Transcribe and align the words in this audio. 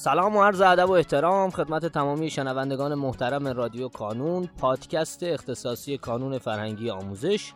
سلام 0.00 0.36
و 0.36 0.42
عرض 0.42 0.60
ادب 0.60 0.88
و 0.90 0.92
احترام 0.92 1.50
خدمت 1.50 1.86
تمامی 1.86 2.30
شنوندگان 2.30 2.94
محترم 2.94 3.48
رادیو 3.48 3.88
کانون 3.88 4.48
پادکست 4.58 5.22
اختصاصی 5.22 5.98
کانون 5.98 6.38
فرهنگی 6.38 6.90
آموزش. 6.90 7.52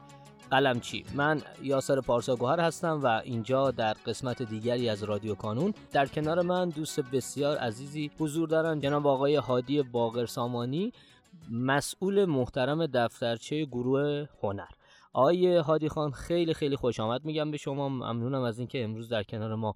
قلمچی 0.51 1.05
من 1.15 1.43
یاسر 1.63 2.01
پارسا 2.01 2.37
گوهر 2.37 2.61
هستم 2.61 3.01
و 3.03 3.07
اینجا 3.07 3.71
در 3.71 3.93
قسمت 4.07 4.43
دیگری 4.43 4.89
از 4.89 5.03
رادیو 5.03 5.35
کانون. 5.35 5.75
در 5.93 6.07
کنار 6.07 6.43
من 6.43 6.69
دوست 6.69 7.01
بسیار 7.01 7.57
عزیزی 7.57 8.11
حضور 8.19 8.49
دارن 8.49 8.81
جناب 8.81 9.07
آقای 9.07 9.37
هادی 9.37 9.83
باقر 9.83 10.27
سامانی 10.27 10.93
مسئول 11.51 12.25
محترم 12.25 12.87
دفترچه 12.87 13.65
گروه 13.65 14.27
هنر. 14.43 14.69
آقای 15.13 15.57
هادی 15.57 15.89
خان 15.89 16.11
خیلی 16.11 16.55
خیلی 16.55 16.77
خوش 16.77 17.01
آمد 17.01 17.25
میگم 17.25 17.51
به 17.51 17.57
شما. 17.57 17.89
ممنونم 17.89 18.43
از 18.43 18.59
اینکه 18.59 18.85
امروز 18.85 19.09
در 19.09 19.23
کنار 19.23 19.55
ما 19.55 19.75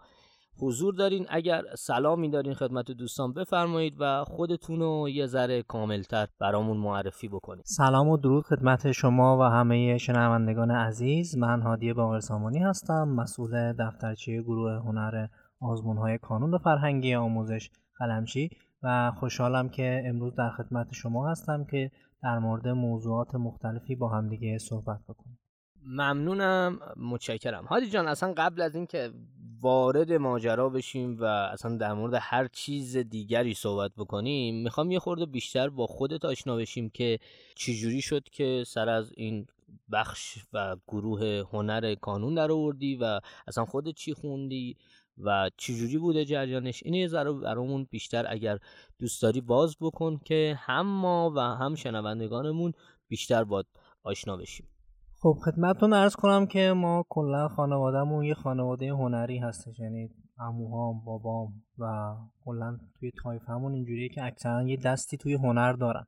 حضور 0.58 0.94
دارین. 0.94 1.26
اگر 1.28 1.62
سلامی 1.78 2.30
دارین 2.30 2.54
خدمت 2.54 2.90
دوستان 2.90 3.32
بفرمایید 3.32 3.94
و 3.98 4.24
خودتون 4.24 4.80
رو 4.80 5.08
یه 5.08 5.26
ذره 5.26 5.62
کاملتر 5.62 6.26
برامون 6.40 6.76
معرفی 6.76 7.28
بکنید. 7.28 7.64
سلام 7.64 8.08
و 8.08 8.16
درود 8.16 8.44
خدمت 8.44 8.92
شما 8.92 9.38
و 9.38 9.42
همه 9.42 9.98
شنوندگان 9.98 10.70
عزیز. 10.70 11.38
من 11.38 11.62
هادی 11.62 11.92
باقر 11.92 12.20
سامانی 12.20 12.58
هستم 12.58 13.08
مسئول 13.08 13.72
دفترچه 13.72 14.42
گروه 14.42 14.72
هنر 14.72 15.26
آزمون 15.60 15.96
های 15.96 16.18
کانون 16.18 16.58
فرهنگی 16.58 17.14
آموزش 17.14 17.70
قلمچی 17.98 18.50
و 18.82 19.12
خوشحالم 19.20 19.68
که 19.68 20.02
امروز 20.06 20.34
در 20.34 20.50
خدمت 20.50 20.92
شما 20.92 21.30
هستم 21.30 21.64
که 21.64 21.90
در 22.22 22.38
مورد 22.38 22.68
موضوعات 22.68 23.34
مختلفی 23.34 23.94
با 23.94 24.08
همدیگه 24.08 24.58
صحبت 24.58 25.00
بکنیم. 25.08 25.38
ممنونم. 25.86 26.78
متشکرم. 26.96 27.64
هادی 27.64 27.90
جان 27.90 28.08
اصلا 28.08 28.34
قبل 28.36 28.62
از 28.62 28.74
اینکه 28.74 29.10
وارد 29.60 30.12
ماجرا 30.12 30.68
بشیم 30.68 31.16
و 31.20 31.24
اصلا 31.24 31.76
در 31.76 31.92
مورد 31.92 32.14
هر 32.20 32.48
چیز 32.48 32.96
دیگری 32.96 33.54
صحبت 33.54 33.92
بکنیم 33.96 34.62
می‌خوام 34.62 34.90
یه 34.90 34.98
خورده 34.98 35.26
بیشتر 35.26 35.68
با 35.68 35.86
خودت 35.86 36.24
آشنا 36.24 36.56
بشیم 36.56 36.90
که 36.90 37.18
چجوری 37.54 38.02
شد 38.02 38.28
که 38.32 38.64
سر 38.66 38.88
از 38.88 39.12
این 39.16 39.46
بخش 39.92 40.38
و 40.52 40.76
گروه 40.88 41.42
هنر 41.52 41.94
کانون 41.94 42.34
در 42.34 42.52
آوردی 42.52 42.96
و 42.96 43.20
اصلا 43.48 43.64
خودت 43.64 43.94
چی 43.94 44.14
خوندی 44.14 44.76
و 45.18 45.50
چجوری 45.56 45.98
بوده 45.98 46.24
جریانش؟ 46.24 46.82
اینو 46.84 46.96
یه 46.96 47.08
ذره 47.08 47.32
برامون 47.32 47.86
بیشتر 47.90 48.24
اگر 48.28 48.58
دوست 48.98 49.22
داری 49.22 49.40
باز 49.40 49.76
بکن 49.80 50.20
که 50.24 50.58
هم 50.60 50.86
ما 50.86 51.32
و 51.36 51.40
هم 51.40 51.74
شنوندگانمون 51.74 52.72
بیشتر 53.08 53.44
باد 53.44 53.66
آشنا 54.02 54.36
بشیم. 54.36 54.75
خب 55.18 55.36
خدمتتون 55.44 55.92
عرض 55.92 56.16
کنم 56.16 56.46
که 56.46 56.72
ما 56.76 57.04
کلا 57.08 57.48
خانوادهمون 57.48 58.24
یه 58.24 58.34
خانواده 58.34 58.88
هنری 58.88 59.38
هستش 59.38 59.78
یعنی 59.78 60.10
عموهام 60.38 61.04
بابام 61.04 61.62
و 61.78 62.14
کلا 62.44 62.78
توی 62.98 63.10
تایفمون 63.22 63.74
اینجوریه 63.74 64.08
که 64.08 64.24
اکثرا 64.24 64.62
یه 64.62 64.76
دستی 64.76 65.16
توی 65.16 65.34
هنر 65.34 65.72
دارن. 65.72 66.06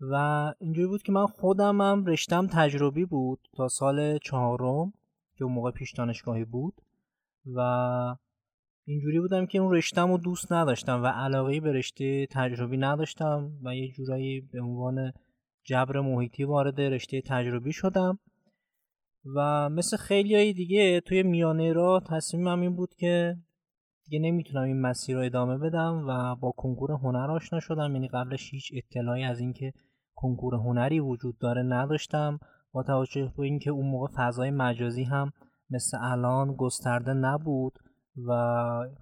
و 0.00 0.14
اینجوری 0.58 0.88
بود 0.88 1.02
که 1.02 1.12
من 1.12 1.26
خودم 1.26 1.80
هم 1.80 2.06
رشتم 2.06 2.46
تجربی 2.46 3.04
بود 3.04 3.48
تا 3.56 3.68
سال 3.68 4.18
چهارم 4.18 4.92
که 5.36 5.44
اون 5.44 5.52
موقع 5.52 5.70
پیش 5.70 5.92
دانشگاهی 5.92 6.44
بود 6.44 6.74
و 7.46 7.60
اینجوری 8.84 9.20
بودم 9.20 9.46
که 9.46 9.58
اون 9.58 9.72
رشتم 9.72 10.10
رو 10.10 10.18
دوست 10.18 10.52
نداشتم 10.52 11.02
و 11.02 11.06
علاقه 11.06 11.60
به 11.60 11.72
رشته 11.72 12.26
تجربی 12.26 12.76
نداشتم 12.76 13.50
و 13.64 13.76
یه 13.76 13.92
جورایی 13.92 14.40
به 14.40 14.60
عنوان 14.60 15.12
جبر 15.64 16.00
محیطی 16.00 16.44
وارد 16.44 16.80
رشته 16.80 17.20
تجربی 17.20 17.72
شدم 17.72 18.18
و 19.36 19.68
مثل 19.68 19.96
خیلی 19.96 20.34
های 20.34 20.52
دیگه 20.52 21.00
توی 21.00 21.22
میانه 21.22 21.72
را 21.72 22.02
تصمیمم 22.10 22.60
این 22.60 22.76
بود 22.76 22.94
که 22.94 23.36
دیگه 24.04 24.18
نمی‌تونم 24.18 24.64
این 24.64 24.80
مسیر 24.80 25.16
رو 25.16 25.22
ادامه 25.22 25.58
بدم 25.58 26.04
و 26.08 26.34
با 26.34 26.50
کنکور 26.50 26.92
هنر 26.92 27.30
آشنا 27.30 27.60
شدم. 27.60 27.94
یعنی 27.94 28.08
قبلش 28.08 28.50
هیچ 28.50 28.72
اطلاعی 28.74 29.24
از 29.24 29.40
اینکه 29.40 29.72
کنکور 30.14 30.54
هنری 30.54 31.00
وجود 31.00 31.38
داره 31.38 31.62
نداشتم. 31.62 32.38
با 32.72 32.82
توجه 32.82 33.32
به 33.36 33.42
اینکه 33.42 33.70
اون 33.70 33.86
موقع 33.86 34.06
فضای 34.16 34.50
مجازی 34.50 35.04
هم 35.04 35.32
مثل 35.70 35.98
الان 36.00 36.54
گسترده 36.54 37.14
نبود 37.14 37.78
و 38.28 38.32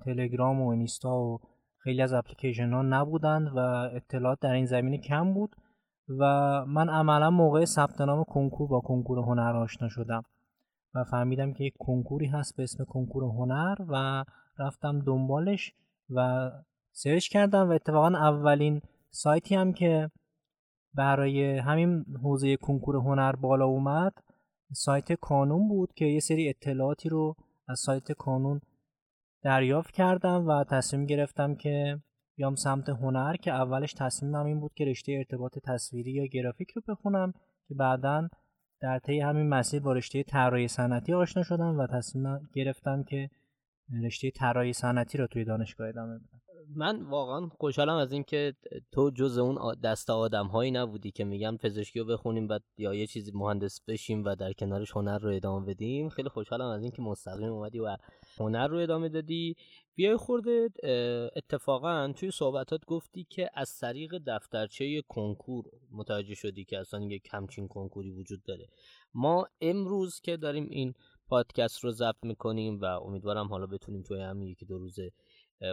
تلگرام 0.05 0.61
و 0.61 0.69
اینستا 0.69 1.17
و 1.17 1.39
خیلی 1.79 2.03
از 2.03 2.13
اپلیکیشن 2.13 2.73
ها 2.73 2.83
نبودند 2.83 3.49
و 3.57 3.59
اطلاعات 3.97 4.39
در 4.41 4.53
این 4.53 4.67
زمینه 4.67 4.99
کم 4.99 5.35
بود 5.35 5.57
و 6.19 6.25
من 6.67 6.89
عملا 6.89 7.31
موقع 7.31 7.65
ثبت 7.65 8.01
نام 8.01 8.25
کنکور 8.25 8.69
با 8.69 8.81
کنکور 8.81 9.19
هنر 9.19 9.57
آشنا 9.57 9.89
شدم 9.89 10.23
و 10.95 11.05
فهمیدم 11.05 11.53
که 11.53 11.65
یک 11.65 11.75
کنکوری 11.79 12.27
هست 12.27 12.57
به 12.57 12.63
اسم 12.63 12.85
کنکور 12.85 13.25
هنر 13.25 13.77
و 13.89 14.25
رفتم 14.59 15.01
دنبالش 15.01 15.73
و 16.11 16.51
سرچ 16.93 17.29
کردم 17.29 17.69
و 17.69 17.73
اتفاقا 17.73 18.09
اولین 18.09 18.83
سایتی 19.11 19.55
هم 19.55 19.73
که 19.73 20.11
برای 20.95 21.59
همین 21.59 22.05
حوزه 22.23 22.57
کنکور 22.57 22.97
هنر 22.97 23.33
بالا 23.37 23.67
اومد 23.67 24.13
سایت 24.73 25.13
کانون 25.13 25.69
بود 25.69 25.93
که 25.95 26.05
یه 26.05 26.21
سری 26.21 26.49
اطلاعاتی 26.49 27.09
رو 27.09 27.37
از 27.69 27.81
سایت 27.81 28.13
کانون 28.13 28.61
دریافت 29.43 29.91
کردم 29.91 30.49
و 30.49 30.65
تصمیم 30.65 31.07
گرفتم 31.07 31.55
که 31.55 32.01
بیام 32.37 32.55
سمت 32.55 32.89
هنر 32.89 33.37
که 33.37 33.51
اولش 33.53 33.93
تصمیمم 33.93 34.47
این 34.47 34.61
بود 34.61 34.75
که 34.75 34.85
رشته 34.85 35.13
ارتباط 35.13 35.59
تصویری 35.65 36.13
یا 36.13 36.27
گرافیک 36.27 36.71
رو 36.71 36.83
بخونم 36.89 37.33
که 37.69 37.75
بعدا 37.75 38.29
در 38.81 38.99
طی 38.99 39.21
همین 39.21 39.49
مسیر 39.49 39.83
با 39.83 39.93
رشته 39.93 40.23
طراحی 40.23 40.69
صنعتی 40.69 41.13
آشنا 41.15 41.43
شدم 41.43 41.79
و 41.79 41.87
تصمیم 41.87 42.49
گرفتم 42.55 43.03
که 43.03 43.31
رشته 44.05 44.31
طراحی 44.31 44.73
صنعتی 44.73 45.19
رو 45.19 45.27
توی 45.27 45.45
دانشگاه 45.45 45.89
ادامه 45.89 46.15
بدم. 46.15 46.42
من 46.69 47.03
واقعا 47.03 47.49
خوشحالم 47.49 47.97
از 47.97 48.13
اینکه 48.13 48.55
تو 48.93 49.11
جز 49.11 49.39
اون 49.39 49.75
دست 49.85 50.11
آدم 50.11 50.47
هایی 50.47 50.71
نبودی 50.71 51.11
که 51.11 51.25
میگن 51.25 51.57
پزشکی 51.57 51.99
رو 51.99 52.05
بخونیم 52.05 52.47
بعد 52.47 52.63
یا 52.79 52.95
یه 52.95 53.07
چیزی 53.07 53.33
مهندس 53.35 53.81
بشیم 53.89 54.25
و 54.25 54.35
در 54.35 54.53
کنارش 54.53 54.91
هنر 54.91 55.19
رو 55.19 55.31
ادامه 55.35 55.67
بدیم. 55.67 56.09
خیلی 56.09 56.29
خوشحالم 56.29 56.67
از 56.67 56.83
اینکه 56.83 57.03
مستقیم 57.03 57.53
اومدی 57.53 57.79
و 57.79 57.97
هنر 58.39 58.69
رو 58.69 58.79
ادامه 58.79 59.09
دادی. 59.09 59.57
بیای 59.95 60.17
خورده 60.17 60.69
اتفاقا 61.37 62.13
توی 62.17 62.31
صحبتات 62.31 62.85
گفتی 62.85 63.27
که 63.31 63.51
از 63.55 63.79
طریق 63.79 64.19
دفترچه 64.27 65.03
کنکور 65.09 65.65
متوجه 65.91 66.35
شدی 66.35 66.65
که 66.65 66.79
اصلا 66.79 67.01
یک 67.01 67.29
همچین 67.31 67.69
کنکوری 67.69 68.11
وجود 68.11 68.43
داره. 68.43 68.69
ما 69.15 69.47
امروز 69.61 70.21
که 70.21 70.37
داریم 70.37 70.67
این 70.71 70.95
پادکست 71.29 71.85
رو 71.85 71.91
ضبط 71.91 72.23
می‌کنیم 72.23 72.81
و 72.81 72.85
امیدوارم 72.85 73.49
حالا 73.49 73.67
بتونیم 73.67 74.03
توی 74.03 74.21
همین 74.21 74.49
یکی 74.49 74.67
دو 74.67 74.79
روزه 74.79 75.13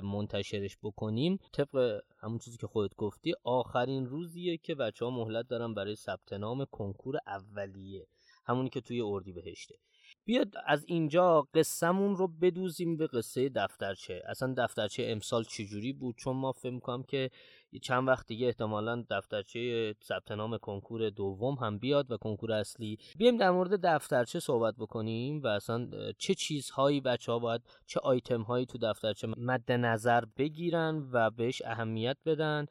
منتشرش 0.04 0.78
بکنیم. 0.84 1.40
طبق 1.54 2.02
همون 2.20 2.38
چیزی 2.38 2.58
که 2.58 2.68
خودت 2.68 2.96
گفتی 2.96 3.34
آخرین 3.44 4.06
روزیه 4.06 4.58
که 4.58 4.76
بچه 4.76 5.06
ها 5.06 5.12
مهلت 5.12 5.48
دارن 5.48 5.74
برای 5.74 5.96
ثبت 5.96 6.34
نام 6.34 6.66
کنکور 6.72 7.18
اولیه 7.28 8.08
همونی 8.46 8.70
که 8.70 8.82
توی 8.82 9.02
اردی 9.02 9.32
بهشته. 9.32 9.76
بیاد 10.26 10.54
از 10.66 10.86
اینجا 10.88 11.48
قصهمون 11.54 12.16
رو 12.16 12.28
بدوزیم 12.28 12.98
به 12.98 13.08
قصه 13.08 13.50
دفترچه. 13.50 14.22
اصلا 14.26 14.54
دفترچه 14.58 15.04
امسال 15.08 15.44
چجوری 15.44 15.94
بود؟ 15.94 16.16
چون 16.18 16.36
ما 16.36 16.52
فکر 16.52 16.74
می‌کنم 16.74 17.04
که 17.04 17.30
چند 17.82 18.08
وقت 18.08 18.28
دیگه 18.28 18.48
احتمالا 18.48 19.04
دفترچه 19.10 19.96
ثبت 20.04 20.32
نام 20.32 20.58
کنکور 20.58 21.10
دوم 21.10 21.56
هم 21.56 21.78
بیاد 21.78 22.12
و 22.12 22.18
کنکور 22.18 22.52
اصلی. 22.52 22.98
بیایم 23.18 23.38
در 23.38 23.52
مورد 23.52 23.86
دفترچه 23.86 24.40
صحبت 24.40 24.76
بکنیم 24.76 25.42
و 25.42 25.48
اصلا 25.48 25.90
چه 26.18 26.36
چیزهایی 26.36 27.02
بچه 27.02 27.32
ها 27.32 27.40
باید 27.40 27.62
چه 27.86 28.00
آیتم 28.00 28.42
هایی 28.42 28.66
تو 28.66 28.78
دفترچه 28.78 29.28
مد 29.38 29.72
نظر 29.72 30.24
بگیرن 30.38 31.10
و 31.12 31.30
بهش 31.30 31.62
اهمیت 31.66 32.18
بدن 32.26 32.66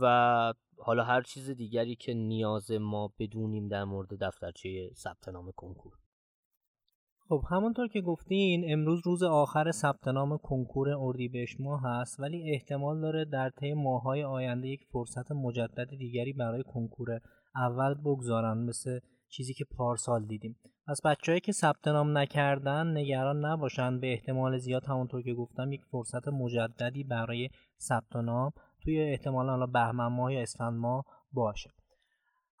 و 0.00 0.54
حالا 0.78 1.04
هر 1.04 1.22
چیز 1.22 1.50
دیگری 1.50 1.96
که 1.96 2.14
نیاز 2.14 2.70
ما 2.70 3.12
بدونیم 3.18 3.68
در 3.68 3.84
مورد 3.84 4.14
دفترچه 4.24 4.90
ثبت 4.94 5.28
نام 5.28 5.52
کنکور. 5.56 5.92
خب 7.30 7.42
همونطور 7.50 7.88
که 7.88 8.00
گفتین 8.00 8.72
امروز 8.72 9.00
روز 9.04 9.22
آخر 9.22 9.70
ثبت 9.70 10.08
نام 10.08 10.38
کنکور 10.38 10.88
اردیبهشت 10.98 11.60
ماه 11.60 11.82
هست 11.84 12.20
ولی 12.20 12.50
احتمال 12.52 13.00
داره 13.00 13.24
در 13.24 13.50
طی 13.50 13.74
ماههای 13.74 14.24
آینده 14.24 14.68
یک 14.68 14.80
فرصت 14.92 15.32
مجدد 15.32 15.88
دیگری 15.98 16.32
برای 16.32 16.62
کنکور 16.62 17.20
اول 17.56 17.94
بگذارن 17.94 18.58
مثل 18.58 18.98
چیزی 19.28 19.54
که 19.54 19.64
پارسال 19.76 20.26
دیدیم. 20.26 20.56
پس 20.88 21.00
بچههایی 21.04 21.40
که 21.40 21.52
ثبت 21.52 21.88
نام 21.88 22.18
نکردن 22.18 22.96
نگران 22.96 23.44
نباشن. 23.44 24.00
به 24.00 24.12
احتمال 24.12 24.58
زیاد 24.58 24.84
همونطور 24.84 25.22
که 25.22 25.34
گفتم 25.34 25.72
یک 25.72 25.84
فرصت 25.90 26.28
مجددی 26.28 27.04
برای 27.04 27.48
ثبت 27.80 28.16
نام 28.16 28.50
توی 28.82 29.00
احتمال 29.00 29.48
حالا 29.48 29.66
بهمن 29.66 30.06
ماه 30.06 30.34
یا 30.34 30.40
اسفند 30.40 30.78
ماه 30.78 31.04
باشه. 31.32 31.70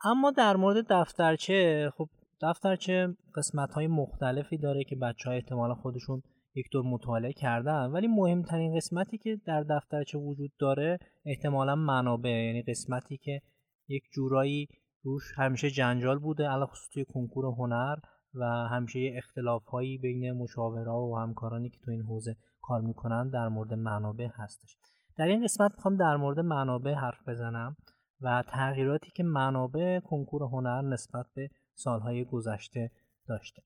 اما 0.04 0.30
در 0.30 0.56
مورد 0.56 0.86
دفترچه 0.92 1.90
خب 1.96 2.08
دفترچه 2.42 3.16
قسمت 3.36 3.72
های 3.72 3.86
مختلفی 3.86 4.58
داره 4.58 4.84
که 4.84 4.96
بچه 4.96 5.28
های 5.28 5.38
احتمالا 5.38 5.74
خودشون 5.74 6.22
یک 6.54 6.66
دور 6.72 6.84
مطالعه 6.84 7.32
کردن. 7.32 7.86
ولی 7.86 8.06
مهمترین 8.06 8.76
قسمتی 8.76 9.18
که 9.18 9.40
در 9.46 9.62
دفترچه 9.62 10.18
وجود 10.18 10.52
داره 10.58 10.98
احتمالا 11.24 11.74
منابع. 11.74 12.44
یعنی 12.46 12.62
قسمتی 12.62 13.16
که 13.16 13.42
یک 13.88 14.02
جورایی 14.14 14.68
روش 15.02 15.22
همیشه 15.36 15.70
جنجال 15.70 16.18
بوده 16.18 16.48
علاوه 16.48 16.72
توی 16.92 17.04
کنکور 17.04 17.46
هنر 17.46 17.96
و 18.34 18.44
همیشه 18.44 19.12
اختلاف 19.16 19.64
هایی 19.64 19.98
بین 19.98 20.32
مشاورا 20.32 21.00
و 21.00 21.18
همکارانی 21.18 21.70
که 21.70 21.78
تو 21.84 21.90
این 21.90 22.02
حوزه 22.02 22.36
کار 22.62 22.80
می‌کنن 22.80 23.30
در 23.30 23.48
مورد 23.48 23.74
منابع 23.74 24.28
هستش. 24.34 24.76
در 25.16 25.24
این 25.24 25.44
قسمت 25.44 25.72
می‌خوام 25.76 25.96
در 25.96 26.16
مورد 26.16 26.40
منابع 26.40 26.94
حرف 26.94 27.28
بزنم 27.28 27.76
و 28.20 28.42
تغییراتی 28.48 29.10
که 29.10 29.22
منابع 29.22 30.00
کنکور 30.00 30.42
هنر 30.42 30.82
نسبت 30.82 31.26
به 31.34 31.50
سالهای 31.82 32.24
گذشته 32.24 32.90
داشته. 33.28 33.62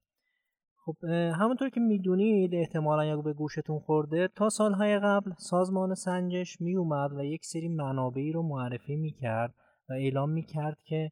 خب 0.76 1.04
همونطور 1.40 1.68
که 1.68 1.80
می‌دونید 1.80 2.54
احتمالا 2.54 3.04
یا 3.04 3.16
به 3.16 3.32
گوشتون 3.32 3.78
خورده 3.78 4.28
تا 4.28 4.48
سالهای 4.48 4.98
قبل 4.98 5.32
سازمان 5.38 5.94
سنجش 5.94 6.60
میومد 6.60 7.12
و 7.12 7.24
یک 7.24 7.44
سری 7.44 7.68
منابعی 7.68 8.32
رو 8.32 8.42
معرفی 8.42 8.96
می‌کرد 8.96 9.54
و 9.88 9.92
اعلام 9.92 10.30
می‌کرد 10.30 10.78
که 10.84 11.10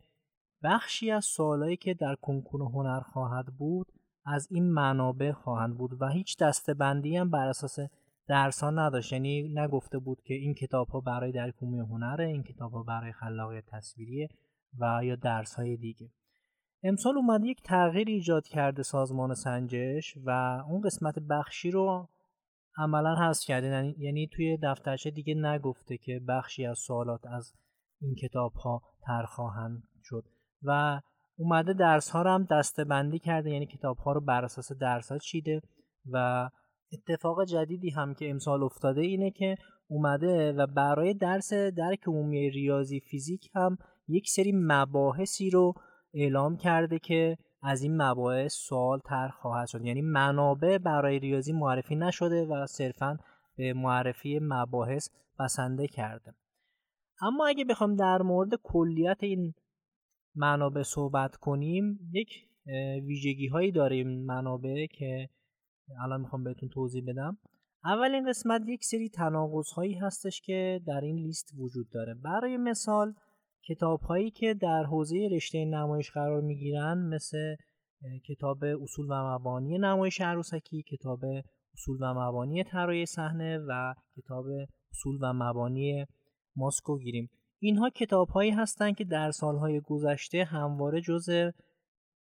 بخشی 0.62 1.10
از 1.10 1.24
سوالایی 1.24 1.76
که 1.76 1.94
در 1.94 2.14
کنکور 2.14 2.62
هنر 2.62 3.00
خواهد 3.00 3.46
بود 3.46 3.86
از 4.24 4.48
این 4.50 4.70
منابع 4.70 5.32
خواهند 5.32 5.78
بود 5.78 6.02
و 6.02 6.08
هیچ 6.08 6.38
دستبندی 6.38 7.16
هم 7.16 7.30
بر 7.30 7.48
اساس 7.48 7.78
درس 8.28 8.64
ها 8.64 8.70
نداشت. 8.70 9.12
یعنی 9.12 9.48
نگفته 9.54 9.98
بود 9.98 10.22
که 10.24 10.34
این 10.34 10.54
کتاب 10.54 10.88
ها 10.88 11.00
برای 11.00 11.32
در 11.32 11.50
کومی 11.50 11.80
هنره 11.80 12.26
این 12.26 12.42
کتاب 12.42 12.72
ها 12.72 12.82
برای 12.82 13.12
خلاقیت 13.12 13.64
تصویریه 13.66 14.28
و 14.78 15.00
یا 15.04 15.16
درس 15.16 15.54
های 15.54 15.76
دیگه. 15.76 16.08
امسال 16.84 17.16
اومده 17.16 17.46
یک 17.46 17.62
تغییر 17.62 18.08
ایجاد 18.08 18.46
کرده 18.46 18.82
سازمان 18.82 19.34
سنجش 19.34 20.14
و 20.24 20.30
اون 20.68 20.80
قسمت 20.80 21.18
بخشی 21.18 21.70
رو 21.70 22.08
عملا 22.78 23.14
حذف 23.14 23.44
کرده. 23.46 23.66
یعنی-, 23.66 23.94
یعنی 23.98 24.28
توی 24.32 24.58
دفترچه 24.62 25.10
دیگه 25.10 25.34
نگفته 25.34 25.96
که 25.96 26.20
بخشی 26.28 26.66
از 26.66 26.78
سوالات 26.78 27.26
از 27.26 27.54
این 28.00 28.14
کتاب 28.14 28.52
ها 28.52 28.82
تر 29.06 29.22
خواهند 29.22 29.82
شد. 30.02 30.24
و 30.62 31.00
اومده 31.36 31.72
درس 31.72 32.10
ها 32.10 32.22
رو 32.22 32.30
هم 32.30 32.46
دسته 32.50 32.84
بندی 32.84 33.18
کرده 33.18 33.50
یعنی 33.50 33.66
کتاب 33.66 33.96
ها 33.96 34.12
رو 34.12 34.20
بر 34.20 34.44
اساس 34.44 34.72
درس 34.72 35.12
ها 35.12 35.18
چیده. 35.18 35.62
و 36.12 36.48
اتفاق 36.92 37.44
جدیدی 37.44 37.90
هم 37.90 38.14
که 38.14 38.30
امسال 38.30 38.62
افتاده 38.62 39.00
اینه 39.00 39.30
که 39.30 39.56
اومده 39.88 40.52
و 40.52 40.66
برای 40.66 41.14
درس 41.14 41.52
درک 41.52 42.00
عمومی 42.06 42.50
ریاضی 42.50 43.00
فیزیک 43.00 43.50
هم 43.54 43.78
یک 44.08 44.28
سری 44.28 44.52
مباحثی 44.54 45.50
رو 45.50 45.74
اعلام 46.14 46.56
کرده 46.56 46.98
که 46.98 47.38
از 47.62 47.82
این 47.82 48.02
مباحث 48.02 48.54
سوال 48.54 48.98
تر 48.98 49.28
خواهد 49.28 49.68
شد. 49.68 49.84
یعنی 49.84 50.02
منابع 50.02 50.78
برای 50.78 51.18
ریاضی 51.18 51.52
معرفی 51.52 51.96
نشده 51.96 52.46
و 52.46 52.66
صرفا 52.66 53.18
به 53.56 53.72
معرفی 53.72 54.38
مباحث 54.42 55.08
بسنده 55.40 55.86
کرده. 55.86 56.34
اما 57.22 57.46
اگه 57.46 57.64
بخوام 57.64 57.96
در 57.96 58.22
مورد 58.22 58.50
کلیت 58.62 59.18
این 59.20 59.54
منابع 60.34 60.82
صحبت 60.82 61.36
کنیم 61.36 62.10
یک 62.12 62.28
ویژگی 63.06 63.46
هایی 63.46 63.72
داره 63.72 63.96
این 63.96 64.24
منابع 64.24 64.86
که 64.86 65.28
الان 66.02 66.20
می‌خوام 66.20 66.44
بهتون 66.44 66.68
توضیح 66.68 67.04
بدم. 67.06 67.38
اولین 67.84 68.28
قسمت 68.28 68.62
یک 68.68 68.84
سری 68.84 69.08
تناقض 69.08 69.70
هایی 69.70 69.94
هستش 69.94 70.40
که 70.40 70.80
در 70.86 71.00
این 71.00 71.16
لیست 71.16 71.52
وجود 71.58 71.90
داره. 71.90 72.14
برای 72.14 72.56
مثال 72.56 73.14
کتاب 73.68 74.00
هایی 74.00 74.30
که 74.30 74.54
در 74.54 74.84
حوزه 74.84 75.28
رشته 75.32 75.64
نمایش 75.64 76.10
قرار 76.10 76.40
می‌گیرن 76.40 76.98
مثل 76.98 77.56
کتاب 78.28 78.64
اصول 78.64 79.06
و 79.10 79.34
مبانی 79.34 79.78
نمایش 79.78 80.20
عروسکی 80.20 80.82
کتاب 80.82 81.20
اصول 81.74 81.98
و 82.00 82.14
مبانی 82.14 82.64
طراحی 82.64 83.06
صحنه 83.06 83.58
و 83.68 83.94
کتاب 84.16 84.44
اصول 84.92 85.18
و 85.20 85.32
مبانی 85.32 86.06
ماسکو 86.56 86.98
گیریم. 86.98 87.30
اینها 87.58 87.90
کتاب 87.90 88.28
هایی 88.28 88.50
هستند 88.50 88.96
که 88.96 89.04
در 89.04 89.30
سالهای 89.30 89.80
گذشته 89.80 90.44
همواره 90.44 91.00
جز 91.00 91.28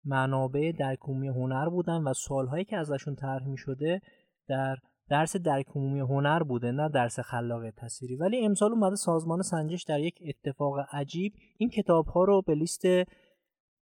منابع 0.06 0.72
درکومی 0.80 1.28
هنر 1.28 1.70
بودن 1.70 2.04
و 2.04 2.14
سالهایی 2.14 2.66
که 2.66 2.78
ازشون 2.78 3.16
طرح 3.16 3.48
می 3.48 3.58
شده 3.58 4.02
در 4.48 4.76
درس 5.10 5.36
درکومی 5.36 6.00
هنر 6.00 6.44
بوده 6.44 6.72
نه 6.72 6.90
درس 6.90 7.20
خلاقیت 7.20 7.76
تصویری 7.76 8.16
ولی 8.16 8.46
امسال 8.46 8.72
اومده 8.72 8.96
سازمان 8.96 9.42
سنجش 9.42 9.84
در 9.84 10.00
یک 10.00 10.20
اتفاق 10.28 10.76
عجیب 10.92 11.34
این 11.58 11.70
کتاب 11.70 12.06
ها 12.06 12.24
رو 12.24 12.42
به 12.42 12.56
لیست 12.56 12.84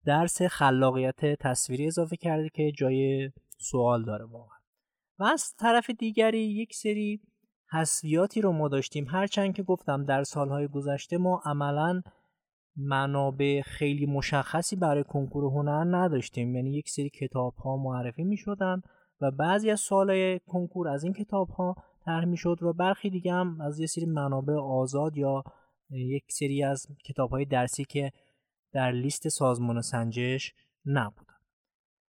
درس 0.05 0.41
خلاقیت 0.41 1.25
تصویری 1.39 1.87
اضافه 1.87 2.15
کرده 2.15 2.49
که 2.49 2.71
جای 2.77 3.29
سوال 3.57 4.05
داره 4.05 4.25
واقعا. 4.25 4.57
و 5.19 5.23
از 5.23 5.55
طرف 5.59 5.89
دیگری 5.89 6.39
یک 6.39 6.75
سری 6.75 7.21
حسویاتی 7.71 8.41
رو 8.41 8.51
ما 8.51 8.67
داشتیم. 8.67 9.07
هرچند 9.09 9.55
که 9.55 9.63
گفتم 9.63 10.05
در 10.05 10.23
سالهای 10.23 10.67
گذشته 10.67 11.17
ما 11.17 11.41
عملا 11.45 12.01
منابع 12.75 13.61
خیلی 13.61 14.05
مشخصی 14.05 14.75
برای 14.75 15.03
کنکور 15.03 15.43
هنر 15.43 15.97
نداشتیم. 15.97 16.55
یعنی 16.55 16.77
یک 16.77 16.89
سری 16.89 17.09
کتاب 17.09 17.55
ها 17.55 17.77
معرفی 17.77 18.23
می 18.23 18.37
شدن 18.37 18.81
و 19.21 19.31
بعضی 19.31 19.69
از 19.69 19.79
سالهای 19.79 20.39
کنکور 20.39 20.87
از 20.87 21.03
این 21.03 21.13
کتاب 21.13 21.49
ها 21.49 21.75
طرح 22.05 22.25
می 22.25 22.37
شد 22.37 22.63
و 22.63 22.73
برخی 22.73 23.09
دیگه 23.09 23.33
هم 23.33 23.61
از 23.61 23.79
یه 23.79 23.87
سری 23.87 24.05
منابع 24.05 24.53
آزاد 24.53 25.17
یا 25.17 25.43
یک 25.89 26.23
سری 26.29 26.63
از 26.63 26.87
کتاب 27.05 27.29
های 27.29 27.45
درسی 27.45 27.85
که 27.85 28.11
در 28.71 28.91
لیست 28.91 29.27
سازمان 29.27 29.81
سنجش 29.81 30.53
نبودن. 30.85 31.33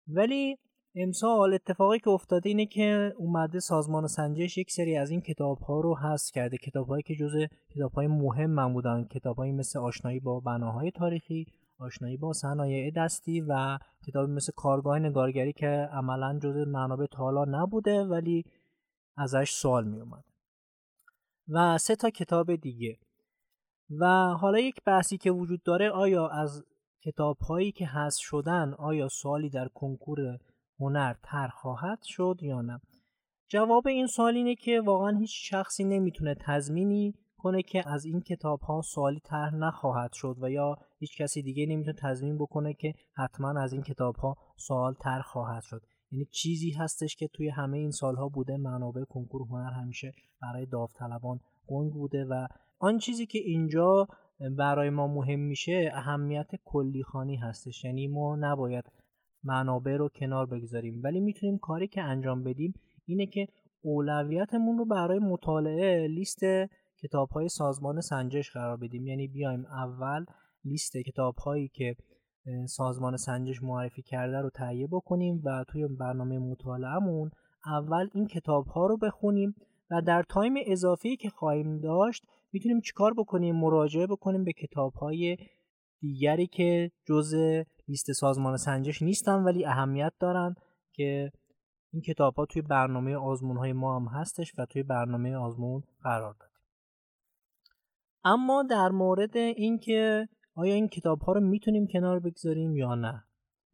ولی 0.08 0.58
امسال 0.94 1.54
اتفاقی 1.54 1.98
که 1.98 2.10
افتاده 2.10 2.48
اینه 2.48 2.66
که 2.66 3.12
اومده 3.16 3.60
سازمان 3.60 4.06
سنجش 4.06 4.58
یک 4.58 4.70
سری 4.70 4.96
از 4.96 5.10
این 5.10 5.20
کتاب 5.20 5.58
ها 5.58 5.80
رو 5.80 5.96
حذف 5.96 6.32
کرده. 6.34 6.56
کتاب 6.56 6.86
هایی 6.86 7.02
که 7.02 7.14
جزء 7.14 7.46
کتاب 7.74 7.92
های 7.92 8.06
مهم 8.06 8.50
من 8.50 8.72
بودن. 8.72 9.04
کتاب 9.04 9.36
هایی 9.36 9.52
مثل 9.52 9.78
آشنایی 9.78 10.20
با 10.20 10.40
بناهای 10.40 10.90
تاریخی 10.90 11.46
آشنایی 11.78 12.16
با 12.16 12.32
صنایع 12.32 12.90
دستی 12.96 13.40
و 13.40 13.78
کتابی 14.06 14.32
مثل 14.32 14.52
کارگاه 14.56 14.98
نگارگری 14.98 15.52
که 15.52 15.88
عملا 15.92 16.38
جزء 16.42 16.64
منابع 16.64 17.06
تالا 17.06 17.44
نبوده 17.48 18.04
ولی 18.04 18.44
ازش 19.16 19.50
سوال 19.50 19.84
می 19.84 20.00
اومد 20.00 20.24
و 21.48 21.78
سه 21.78 21.96
تا 21.96 22.10
کتاب 22.10 22.54
دیگه. 22.54 22.98
و 23.90 24.06
حالا 24.40 24.58
یک 24.58 24.76
بحثی 24.86 25.18
که 25.18 25.30
وجود 25.30 25.62
داره 25.62 25.90
آیا 25.90 26.28
از 26.28 26.64
کتاب 27.02 27.38
هایی 27.38 27.72
که 27.72 27.86
حذف 27.86 28.20
شدن 28.20 28.74
آیا 28.78 29.08
سوالی 29.08 29.50
در 29.50 29.68
کنکور 29.68 30.18
هنر 30.80 31.14
تر 31.22 31.48
خواهد 31.48 32.02
شد 32.02 32.36
یا 32.42 32.60
نه؟ 32.60 32.80
جواب 33.48 33.86
این 33.86 34.06
سوال 34.06 34.34
اینه 34.34 34.54
که 34.54 34.80
واقعا 34.80 35.18
هیچ 35.18 35.50
شخصی 35.50 35.84
نمی‌تونه 35.84 36.34
تضمینی 36.40 37.14
کنه 37.44 37.62
که 37.62 37.88
از 37.88 38.04
این 38.04 38.20
کتاب 38.20 38.60
ها 38.60 38.80
سوالی 38.80 39.20
طرح 39.20 39.54
نخواهد 39.54 40.12
شد 40.12 40.36
و 40.40 40.50
یا 40.50 40.78
هیچ 40.98 41.22
کسی 41.22 41.42
دیگه 41.42 41.66
نمی‌تونه 41.66 41.96
تضمین 42.00 42.38
بکنه 42.38 42.74
که 42.74 42.92
حتما 43.16 43.60
از 43.60 43.72
این 43.72 43.82
کتاب 43.82 44.16
ها 44.16 44.36
سوال 44.56 44.94
طرح 44.94 45.22
خواهد 45.22 45.62
شد. 45.62 45.82
یعنی 46.10 46.24
چیزی 46.24 46.70
هستش 46.70 47.16
که 47.16 47.28
توی 47.28 47.48
همه 47.48 47.78
این 47.78 47.90
سالها 47.90 48.28
بوده 48.28 48.56
منابع 48.56 49.04
کنکور 49.04 49.42
هنر 49.50 49.72
همیشه 49.72 50.12
برای 50.42 50.66
داوطلبان 50.66 51.40
گنگ 51.66 51.92
بوده 51.92 52.24
و 52.24 52.46
آن 52.78 52.98
چیزی 52.98 53.26
که 53.26 53.38
اینجا 53.38 54.06
برای 54.58 54.90
ما 54.90 55.06
مهم 55.06 55.40
میشه 55.40 55.90
اهمیت 55.94 56.50
کلیخانی 56.64 57.36
هستش. 57.36 57.84
یعنی 57.84 58.08
ما 58.08 58.36
نباید 58.36 58.84
منابع 59.44 59.96
رو 59.96 60.08
کنار 60.08 60.46
بگذاریم. 60.46 61.00
ولی 61.04 61.20
می‌تونیم 61.20 61.58
کاری 61.58 61.88
که 61.88 62.02
انجام 62.02 62.44
بدیم 62.44 62.74
اینه 63.06 63.26
که 63.26 63.46
اولویتمون 63.80 64.78
رو 64.78 64.84
برای 64.84 65.18
مطالعه 65.18 66.06
لیست 66.08 66.40
کتاب 67.04 67.30
های 67.30 67.48
سازمان 67.48 68.00
سنجش 68.00 68.50
قرار 68.50 68.76
بدیم. 68.76 69.06
یعنی 69.06 69.28
بیایم 69.28 69.66
اول 69.66 70.24
لیست 70.64 70.96
کتاب 70.96 71.36
هایی 71.36 71.68
که 71.68 71.96
سازمان 72.66 73.16
سنجش 73.16 73.62
معرفی 73.62 74.02
کرده 74.02 74.40
رو 74.40 74.50
تهیه 74.50 74.86
بکنیم 74.86 75.42
و 75.44 75.64
توی 75.68 75.86
برنامه 75.86 76.38
مطالعهمون 76.38 77.30
اول 77.66 78.08
این 78.14 78.26
کتاب 78.26 78.66
ها 78.66 78.86
رو 78.86 78.96
بخونیم 78.96 79.54
و 79.90 80.02
در 80.02 80.22
تایم 80.22 80.54
اضافی 80.66 81.16
که 81.16 81.30
خواهیم 81.30 81.78
داشت 81.78 82.24
می‌تونیم 82.52 82.80
چیکار 82.80 83.14
بکنیم 83.14 83.56
مراجعه 83.56 84.06
بکنیم 84.06 84.44
به 84.44 84.52
کتاب 84.52 84.92
های 84.92 85.36
دیگری 86.00 86.46
که 86.46 86.90
جزء 87.06 87.62
لیست 87.88 88.12
سازمان 88.12 88.56
سنجش 88.56 89.02
نیستن 89.02 89.42
ولی 89.44 89.66
اهمیت 89.66 90.12
دارن 90.20 90.54
که 90.92 91.32
این 91.92 92.02
کتاب 92.02 92.34
ها 92.34 92.46
توی 92.46 92.62
برنامه 92.62 93.16
آزمون 93.16 93.56
های 93.56 93.72
ما 93.72 93.96
هم 93.96 94.06
هستش 94.20 94.52
و 94.58 94.66
توی 94.66 94.82
برنامه 94.82 95.36
آزمون 95.36 95.82
قرار 96.02 96.32
دادیم 96.40 96.53
اما 98.24 98.62
در 98.62 98.88
مورد 98.88 99.36
اینکه 99.36 100.28
آیا 100.54 100.74
این 100.74 100.88
کتاب 100.88 101.20
ها 101.20 101.32
رو 101.32 101.40
می‌تونیم 101.40 101.86
کنار 101.86 102.20
بگذاریم 102.20 102.76
یا 102.76 102.94
نه. 102.94 103.24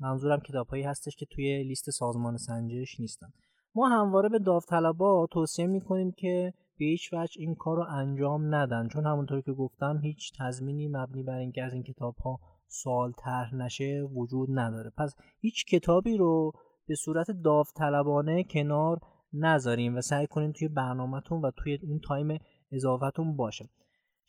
منظورم 0.01 0.41
کتاب 0.41 0.67
هایی 0.67 0.83
هستش 0.83 1.17
که 1.17 1.27
توی 1.31 1.63
لیست 1.63 1.91
سازمان 1.91 2.37
سنجش 2.37 3.01
نیستن. 3.01 3.29
ما 3.75 3.89
همواره 3.89 4.29
به 4.29 4.39
داوطلبا 4.39 5.27
توصیه 5.31 5.67
می‌کنیم 5.67 6.13
که 6.13 6.55
به 6.79 6.85
هیچ 6.85 7.13
وجه 7.13 7.41
این 7.41 7.55
کار 7.55 7.77
رو 7.77 7.87
انجام 7.89 8.55
ندن. 8.55 8.89
چون 8.89 9.07
همونطور 9.07 9.41
که 9.41 9.53
گفتم 9.53 10.01
هیچ 10.03 10.33
تضمینی 10.41 10.89
مبنی 10.89 11.23
بر 11.23 11.39
اینکه 11.39 11.63
از 11.63 11.73
این 11.73 11.83
کتاب 11.83 12.17
ها 12.17 12.39
سوال 12.69 13.13
طرح 13.13 13.55
نشه 13.55 14.03
وجود 14.15 14.49
نداره. 14.53 14.91
پس 14.99 15.15
هیچ 15.41 15.65
کتابی 15.65 16.17
رو 16.17 16.53
به 16.89 16.95
صورت 16.95 17.27
داوطلبانه 17.45 18.45
کنار 18.45 19.01
نذاریم 19.33 19.97
و 19.97 20.01
سعی 20.01 20.27
کنیم 20.27 20.53
توی 20.53 20.69
برنامهتون 20.69 21.41
و 21.41 21.51
توی 21.57 21.79
اون 21.83 22.01
تایم 22.09 22.39
اضافتون 22.73 23.37
باشه. 23.37 23.69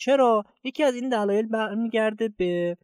چرا؟ 0.02 0.44
یکی 0.64 0.84
از 0.84 0.96
این 0.96 1.10
دلایل 1.10 1.48
برمیگرده 1.48 2.30
به 2.30 2.78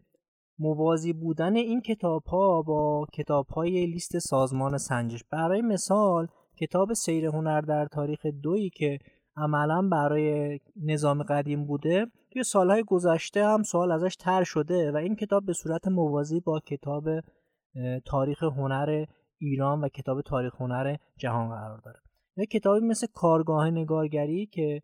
موازی 0.59 1.13
بودن 1.13 1.55
این 1.55 1.81
کتاب 1.81 2.23
ها 2.23 2.61
با 2.61 3.07
کتاب 3.13 3.47
های 3.47 3.85
لیست 3.85 4.19
سازمان 4.19 4.77
سنجش. 4.77 5.23
برای 5.31 5.61
مثال 5.61 6.27
کتاب 6.59 6.93
سیر 6.93 7.25
هنر 7.25 7.61
در 7.61 7.85
تاریخ 7.85 8.25
دویی 8.25 8.69
که 8.69 8.99
عملا 9.35 9.89
برای 9.91 10.59
نظام 10.83 11.23
قدیم 11.23 11.65
بوده 11.65 12.05
توی 12.33 12.43
سالهای 12.43 12.83
گذشته 12.83 13.45
هم 13.45 13.63
سوال 13.63 13.91
ازش 13.91 14.15
تر 14.15 14.43
شده 14.43 14.91
و 14.91 14.95
این 14.95 15.15
کتاب 15.15 15.45
به 15.45 15.53
صورت 15.53 15.87
موازی 15.87 16.39
با 16.39 16.59
کتاب 16.59 17.03
تاریخ 18.05 18.43
هنر 18.43 19.05
ایران 19.37 19.81
و 19.81 19.87
کتاب 19.87 20.21
تاریخ 20.21 20.61
هنر 20.61 20.95
جهان 21.17 21.49
قرار 21.49 21.81
داره. 21.85 21.99
یا 22.37 22.45
کتابی 22.45 22.85
مثل 22.85 23.07
کارگاه 23.13 23.69
نگارگری 23.69 24.45
که 24.45 24.81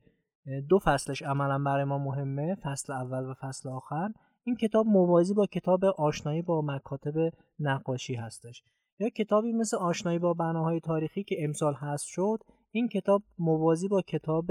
دو 0.70 0.80
فصلش 0.80 1.22
عملا 1.22 1.60
برای 1.60 1.84
ما 1.84 1.98
مهمه 1.98 2.56
فصل 2.56 2.94
اول 2.94 3.26
و 3.26 3.34
فصل 3.34 3.70
آخر. 3.70 4.10
این 4.44 4.56
کتاب 4.56 4.86
موازی 4.86 5.34
با 5.34 5.46
کتاب 5.46 5.86
آشنایی 5.86 6.42
با 6.42 6.62
مکاتب 6.62 7.14
نقاشی 7.60 8.16
هستش. 8.16 8.64
یا 9.00 9.10
کتابی 9.10 9.54
مثل 9.54 9.78
آشنایی 9.78 10.20
با 10.20 10.34
بناهای 10.34 10.80
تاریخی 10.80 11.24
که 11.24 11.36
امسال 11.40 11.74
هست 11.74 12.06
شد 12.06 12.40
این 12.72 12.88
کتاب 12.88 13.24
موازی 13.40 13.88
با 13.88 14.02
کتاب 14.02 14.46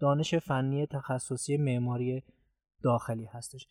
دانش 0.00 0.34
فنی 0.34 0.86
تخصصی 0.86 1.56
معماری 1.56 2.22
داخلی 2.82 3.24
هستش. 3.24 3.66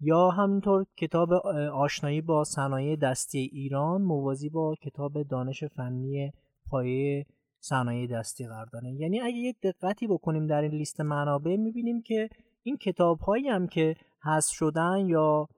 یا 0.00 0.30
همینطور 0.30 0.86
کتاب 0.96 1.32
آشنایی 1.72 2.20
با 2.20 2.44
صنایع 2.44 2.96
دستی 2.96 3.38
ایران 3.38 4.02
موازی 4.02 4.48
با 4.48 4.74
کتاب 4.82 5.22
دانش 5.22 5.64
فنی 5.64 6.32
پایه 6.70 7.26
صنایع 7.68 8.06
دستی 8.06 8.46
قرار 8.46 8.66
داره 8.72 8.92
یعنی 8.92 9.20
اگه 9.20 9.36
یه 9.36 9.54
دقتی 9.62 10.06
بکنیم 10.06 10.46
در 10.46 10.62
این 10.62 10.70
لیست 10.70 11.00
منابع 11.00 11.56
می‌بینیم 11.56 12.02
که 12.02 12.28
این 12.62 12.76
کتاب 12.76 13.18
هایی 13.20 13.48
هم 13.48 13.66
که 13.66 13.94
حذف 14.22 14.50
شدن 14.50 15.06
یا 15.06 15.48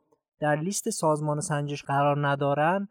در 0.41 0.57
لیست 0.57 0.91
سازمان 0.91 1.41
سنجش 1.41 1.83
قرار 1.83 2.29
ندارن 2.29 2.89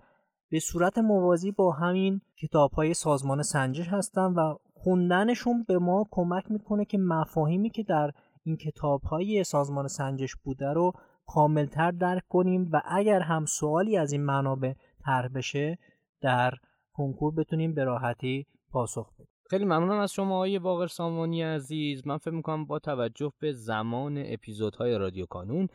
به 0.50 0.60
صورت 0.60 0.98
موازی 0.98 1.52
با 1.52 1.72
همین 1.72 2.22
کتاب 2.42 2.72
های 2.72 2.94
سازمان 2.94 3.44
سنجش 3.44 3.88
هستن 3.88 4.34
و 4.34 4.56
خوندنشون 4.74 5.64
به 5.68 5.80
ما 5.80 6.06
کمک 6.12 6.52
می‌کنه 6.52 6.86
که 6.86 6.98
مفاهیمی 6.98 7.70
که 7.70 7.84
در 7.84 8.12
این 8.44 8.58
کتاب 8.58 9.02
های 9.04 9.44
سازمان 9.44 9.88
سنجش 9.88 10.36
بوده 10.36 10.74
رو 10.74 10.92
کاملتر 11.26 11.92
درک 11.92 12.24
کنیم 12.30 12.70
و 12.72 12.82
اگر 12.86 13.20
هم 13.20 13.46
سوالی 13.46 13.98
از 13.98 14.12
این 14.12 14.24
منابع 14.24 14.74
طرح 15.06 15.28
بشه 15.28 15.78
در 16.22 16.54
کنکور 16.94 17.36
بتونیم 17.36 17.74
به 17.74 17.84
راحتی 17.84 18.48
پاسخ 18.76 19.14
بدیم 19.14 19.28
خیلی 19.50 19.66
ممنونم 19.66 20.00
از 20.00 20.14
شما 20.14 20.36
آقای 20.36 20.60
باقر 20.60 20.88
سامانی 20.88 21.42
عزیز. 21.42 22.08
من 22.08 22.18
فکر 22.18 22.34
می‌کنم 22.34 22.66
با 22.66 22.80
توجه 22.80 23.32
به 23.40 23.52
زمان 23.52 24.24
اپیزودهای 24.26 24.98
رادیو 24.98 25.26
کانون 25.26 25.68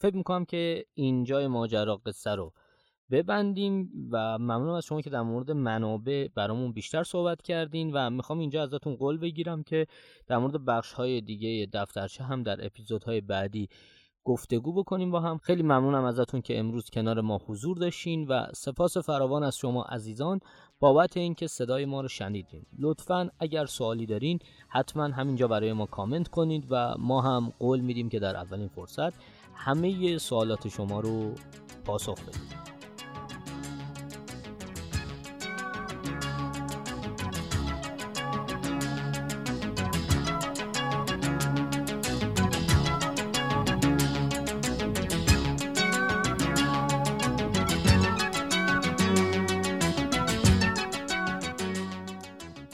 فکر 0.00 0.16
می‌کنم 0.16 0.44
که 0.44 0.84
اینجای 0.94 1.46
ماجرا 1.46 1.96
قصه 1.96 2.34
رو 2.34 2.52
ببندیم 3.10 3.90
و 4.12 4.38
ممنون 4.38 4.68
از 4.68 4.84
شما 4.84 5.00
که 5.00 5.10
در 5.10 5.22
مورد 5.22 5.50
منابع 5.50 6.28
برامون 6.34 6.72
بیشتر 6.72 7.02
صحبت 7.02 7.42
کردین 7.42 7.90
و 7.94 8.10
می‌خوام 8.10 8.38
اینجا 8.38 8.62
ازتون 8.62 8.96
قول 8.96 9.18
بگیرم 9.18 9.62
که 9.62 9.86
در 10.26 10.38
مورد 10.38 10.64
بخش 10.64 10.92
های 10.92 11.20
دیگه 11.20 11.68
دفترچه 11.72 12.24
هم 12.24 12.42
در 12.42 12.66
اپیزودهای 12.66 13.20
بعدی 13.20 13.68
گفتگو 14.26 14.72
بکنیم 14.72 15.10
با 15.10 15.20
هم. 15.20 15.38
خیلی 15.38 15.62
ممنونم 15.62 16.04
ازتون 16.04 16.40
که 16.40 16.58
امروز 16.58 16.90
کنار 16.90 17.20
ما 17.20 17.38
حضور 17.46 17.76
داشتین 17.76 18.26
و 18.26 18.46
سپاس 18.54 18.98
فراوان 18.98 19.42
از 19.42 19.56
شما 19.56 19.82
عزیزان. 19.82 20.40
بابت 20.80 21.16
اینکه 21.16 21.46
صدای 21.46 21.84
ما 21.84 22.00
رو 22.00 22.08
شنیدین. 22.08 22.66
لطفا 22.78 23.30
اگر 23.40 23.66
سوالی 23.66 24.06
دارین 24.06 24.38
حتما 24.68 25.04
همینجا 25.04 25.48
برای 25.48 25.72
ما 25.72 25.86
کامنت 25.86 26.28
کنید 26.28 26.66
و 26.70 26.94
ما 26.98 27.20
هم 27.20 27.52
قول 27.58 27.80
میدیم 27.80 28.08
که 28.08 28.18
در 28.18 28.36
اولین 28.36 28.68
فرصت 28.68 29.12
همه 29.54 30.18
سوالات 30.18 30.68
شما 30.68 31.00
رو 31.00 31.32
پاسخ 31.84 32.22
بدیم. 32.22 32.65